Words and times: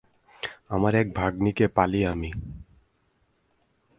আমার 0.69 0.93
এক 0.95 1.07
ভাগ্নিকে 1.15 1.65
পালি 1.67 1.99
আমি। 2.05 2.31